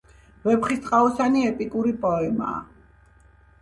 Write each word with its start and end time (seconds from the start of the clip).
"ვეფხისტყაოსანი" 0.47 1.45
ეპიკური 1.53 1.97
პოემაა. 2.09 2.61